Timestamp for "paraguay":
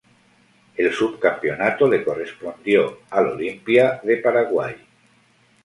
4.17-4.75